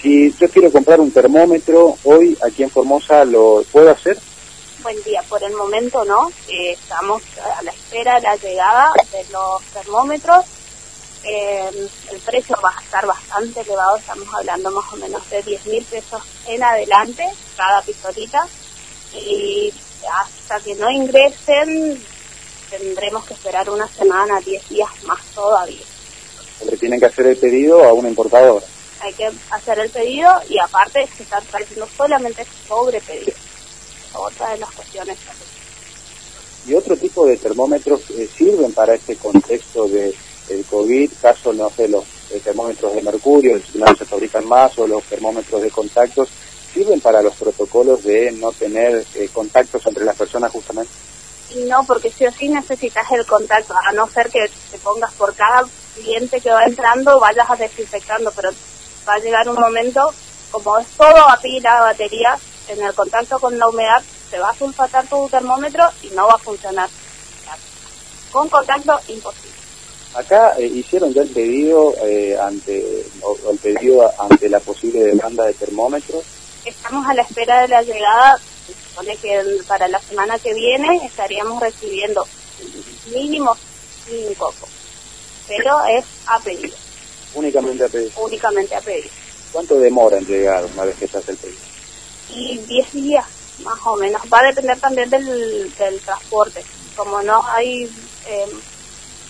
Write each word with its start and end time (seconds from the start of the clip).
si 0.00 0.32
yo 0.38 0.48
quiero 0.48 0.72
comprar 0.72 1.00
un 1.00 1.10
termómetro 1.10 1.96
hoy 2.04 2.36
aquí 2.46 2.62
en 2.62 2.70
Formosa, 2.70 3.24
¿lo 3.24 3.62
puedo 3.70 3.90
hacer? 3.90 4.18
Buen 4.82 5.02
día, 5.02 5.22
por 5.28 5.42
el 5.42 5.52
momento 5.52 6.04
no, 6.04 6.30
eh, 6.48 6.72
estamos 6.72 7.22
a 7.58 7.62
la 7.62 7.70
espera 7.70 8.16
de 8.16 8.22
la 8.22 8.36
llegada 8.36 8.92
de 9.12 9.24
los 9.30 9.62
termómetros. 9.74 10.44
Eh, 11.22 11.88
el 12.10 12.18
precio 12.20 12.56
va 12.64 12.74
a 12.74 12.82
estar 12.82 13.06
bastante 13.06 13.60
elevado, 13.60 13.98
estamos 13.98 14.26
hablando 14.32 14.70
más 14.70 14.90
o 14.90 14.96
menos 14.96 15.28
de 15.28 15.42
10 15.42 15.66
mil 15.66 15.84
pesos 15.84 16.22
en 16.46 16.62
adelante 16.62 17.28
cada 17.58 17.82
pistolita 17.82 18.46
y 19.12 19.70
hasta 20.10 20.60
que 20.60 20.74
no 20.76 20.90
ingresen 20.90 22.02
tendremos 22.70 23.26
que 23.26 23.34
esperar 23.34 23.68
una 23.68 23.86
semana, 23.88 24.40
10 24.40 24.68
días 24.70 24.90
más 25.04 25.20
todavía. 25.34 25.84
Le 26.64 26.76
tienen 26.78 26.98
que 26.98 27.06
hacer 27.06 27.26
el 27.26 27.36
pedido 27.36 27.84
a 27.84 27.92
una 27.92 28.08
importadora. 28.08 28.64
Hay 29.00 29.12
que 29.14 29.30
hacer 29.50 29.78
el 29.78 29.90
pedido 29.90 30.30
y 30.48 30.58
aparte 30.58 31.08
se 31.16 31.22
está 31.22 31.40
trayendo 31.40 31.88
solamente 31.96 32.46
sobre 32.68 33.00
pedido. 33.00 33.32
Otra 34.14 34.50
de 34.50 34.58
las 34.58 34.70
cuestiones 34.72 35.16
¿Y 36.66 36.74
otro 36.74 36.96
tipo 36.96 37.26
de 37.26 37.36
termómetros 37.36 38.10
eh, 38.10 38.28
sirven 38.36 38.72
para 38.72 38.94
este 38.94 39.16
contexto 39.16 39.88
de 39.88 40.14
el 40.50 40.64
COVID? 40.66 41.10
Caso, 41.20 41.52
no 41.52 41.70
sé, 41.70 41.88
los 41.88 42.04
eh, 42.30 42.40
termómetros 42.44 42.94
de 42.94 43.02
mercurio, 43.02 43.60
no 43.74 43.86
se 43.96 44.04
fabrican 44.04 44.46
más, 44.46 44.78
o 44.78 44.86
los 44.86 45.02
termómetros 45.04 45.62
de 45.62 45.70
contactos, 45.70 46.28
¿sirven 46.72 47.00
para 47.00 47.22
los 47.22 47.34
protocolos 47.34 48.04
de 48.04 48.32
no 48.32 48.52
tener 48.52 49.04
eh, 49.14 49.28
contactos 49.32 49.86
entre 49.86 50.04
las 50.04 50.16
personas 50.16 50.52
justamente? 50.52 50.92
Y 51.54 51.64
no, 51.64 51.82
porque 51.84 52.10
si 52.10 52.26
o 52.26 52.30
sí 52.30 52.48
necesitas 52.48 53.10
el 53.10 53.26
contacto, 53.26 53.74
a 53.74 53.92
no 53.92 54.08
ser 54.08 54.28
que 54.30 54.48
te 54.70 54.78
pongas 54.78 55.12
por 55.14 55.34
cada 55.34 55.66
cliente 55.94 56.40
que 56.40 56.50
va 56.50 56.64
entrando, 56.64 57.18
vayas 57.18 57.50
a 57.50 57.56
desinfectando, 57.56 58.30
pero 58.36 58.50
va 59.10 59.16
a 59.16 59.18
llegar 59.18 59.48
un 59.48 59.56
momento, 59.56 60.12
como 60.52 60.78
es 60.78 60.86
todo 60.96 61.28
a 61.28 61.36
pila, 61.40 61.80
batería, 61.80 62.38
en 62.68 62.80
el 62.82 62.94
contacto 62.94 63.38
con 63.40 63.58
la 63.58 63.68
humedad 63.68 64.02
se 64.30 64.38
va 64.38 64.50
a 64.50 64.54
sulfatar 64.54 65.06
tu 65.08 65.28
termómetro 65.28 65.84
y 66.02 66.10
no 66.10 66.28
va 66.28 66.34
a 66.34 66.38
funcionar. 66.38 66.88
Con 68.30 68.48
contacto, 68.48 68.96
imposible. 69.08 69.50
Acá 70.14 70.54
eh, 70.56 70.66
hicieron 70.66 71.12
ya 71.12 71.22
el 71.22 71.30
pedido 71.30 71.94
eh, 72.04 72.38
ante 72.40 73.04
o, 73.22 73.36
el 73.50 73.58
pedido 73.58 74.12
ante 74.20 74.48
la 74.48 74.60
posible 74.60 75.00
demanda 75.00 75.44
de 75.44 75.54
termómetros. 75.54 76.22
Estamos 76.64 77.06
a 77.08 77.14
la 77.14 77.22
espera 77.22 77.62
de 77.62 77.68
la 77.68 77.82
llegada. 77.82 78.38
Se 78.66 78.88
supone 78.88 79.16
que 79.16 79.42
para 79.66 79.88
la 79.88 79.98
semana 79.98 80.38
que 80.38 80.54
viene 80.54 81.04
estaríamos 81.04 81.60
recibiendo 81.60 82.24
mínimo 83.12 83.56
cinco, 84.06 84.54
pero 85.48 85.84
es 85.86 86.04
a 86.26 86.38
pedido. 86.38 86.76
Únicamente 87.34 87.84
a 87.84 87.88
pedido. 87.88 88.10
Únicamente 88.16 88.74
a 88.74 88.80
pedido. 88.80 89.10
¿Cuánto 89.52 89.78
demora 89.78 90.18
en 90.18 90.26
llegar 90.26 90.64
una 90.64 90.84
vez 90.84 90.96
que 90.96 91.08
se 91.08 91.18
hace 91.18 91.32
el 91.32 91.38
pedido? 91.38 91.58
Y 92.34 92.58
10 92.58 92.92
días, 92.92 93.26
más 93.64 93.78
o 93.84 93.96
menos. 93.96 94.22
Va 94.32 94.40
a 94.40 94.44
depender 94.44 94.78
también 94.78 95.10
del, 95.10 95.74
del 95.76 96.00
transporte. 96.00 96.64
Como 96.96 97.22
no 97.22 97.42
hay 97.48 97.84
eh, 98.26 98.46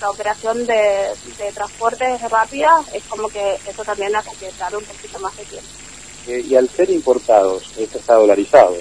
la 0.00 0.10
operación 0.10 0.66
de, 0.66 1.10
de 1.38 1.52
transporte 1.54 2.18
rápida, 2.28 2.84
es 2.92 3.02
como 3.04 3.28
que 3.28 3.58
eso 3.66 3.84
también 3.84 4.14
hace 4.16 4.30
que 4.36 4.50
tarde 4.52 4.76
un 4.76 4.84
poquito 4.84 5.18
más 5.20 5.36
de 5.36 5.44
tiempo. 5.44 5.68
Eh, 6.26 6.44
y 6.48 6.54
al 6.54 6.68
ser 6.68 6.90
importados, 6.90 7.64
esto 7.76 7.98
está 7.98 8.14
dolarizado. 8.14 8.76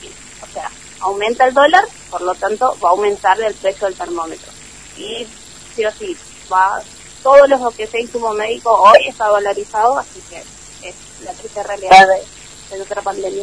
Sí. 0.00 0.10
O 0.42 0.52
sea, 0.52 0.70
aumenta 1.00 1.46
el 1.46 1.54
dólar, 1.54 1.84
por 2.10 2.22
lo 2.22 2.34
tanto 2.34 2.76
va 2.82 2.88
a 2.88 2.92
aumentar 2.92 3.40
el 3.40 3.54
precio 3.54 3.86
del 3.86 3.96
termómetro. 3.96 4.52
Y 4.96 5.26
sí 5.74 5.84
o 5.84 5.90
sí, 5.92 6.16
va, 6.52 6.82
todo 7.24 7.44
lo 7.48 7.70
que 7.72 7.86
sea 7.88 8.00
insumo 8.00 8.32
médico 8.34 8.70
hoy 8.70 9.08
está 9.08 9.26
dolarizado, 9.26 9.98
así 9.98 10.20
que 10.30 10.36
es 10.88 10.94
la 11.24 11.32
triste 11.32 11.60
realidad 11.64 12.06
de, 12.06 12.70
de 12.70 12.76
nuestra 12.76 13.02
pandemia. 13.02 13.42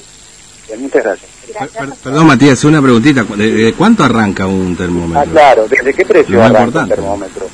Bien, 0.67 0.81
muchas 0.83 1.03
gracias. 1.03 1.29
Gracias. 1.49 1.97
Perdón, 1.97 2.27
Matías, 2.27 2.63
una 2.63 2.81
preguntita. 2.81 3.23
¿De, 3.23 3.51
de 3.51 3.73
cuánto 3.73 4.03
arranca 4.05 4.45
un 4.45 4.73
Ah, 4.73 4.77
termómetro? 4.77 5.31
claro, 5.31 5.67
¿desde 5.67 5.93
qué 5.93 6.05
precio 6.05 6.35
Lo 6.35 6.43
arranca 6.43 6.59
un 6.61 6.65
importante. 6.67 6.95
termómetro? 6.95 7.47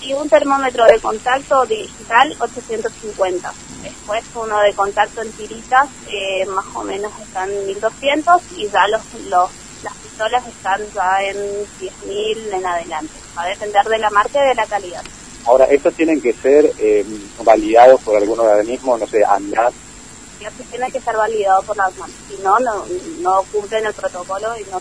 Y 0.00 0.12
un 0.14 0.28
termómetro 0.28 0.84
de 0.86 0.98
contacto 1.00 1.66
digital 1.66 2.34
850. 2.38 3.52
Después 3.82 4.22
uno 4.36 4.58
de 4.60 4.72
contacto 4.74 5.20
en 5.22 5.32
tiritas 5.32 5.88
eh, 6.08 6.46
más 6.46 6.64
o 6.74 6.84
menos 6.84 7.12
están 7.20 7.50
1200 7.66 8.40
y 8.56 8.68
ya 8.68 8.86
los, 8.88 9.02
los 9.28 9.50
las 9.82 9.94
pistolas 9.96 10.46
están 10.46 10.80
ya 10.94 11.22
en 11.24 11.36
10.000 11.80 12.52
en 12.54 12.66
adelante. 12.66 13.12
Va 13.36 13.42
a 13.42 13.46
depender 13.48 13.84
de 13.86 13.98
la 13.98 14.10
marca 14.10 14.44
y 14.44 14.48
de 14.48 14.54
la 14.54 14.66
calidad. 14.66 15.02
Ahora, 15.44 15.64
estos 15.66 15.94
tienen 15.94 16.20
que 16.20 16.32
ser 16.32 16.72
eh, 16.78 17.04
validados 17.44 18.00
por 18.02 18.16
algún 18.16 18.38
organismo, 18.40 18.96
no 18.96 19.06
sé, 19.06 19.24
así 20.44 20.62
tiene 20.70 20.90
que 20.90 21.00
ser 21.00 21.16
validado 21.16 21.62
por 21.62 21.76
las 21.76 21.96
manos. 21.98 22.16
Si 22.28 22.42
no, 22.42 22.58
no, 22.60 22.84
no 23.20 23.42
cumplen 23.52 23.86
el 23.86 23.94
protocolo 23.94 24.48
y 24.58 24.70
no 24.70 24.80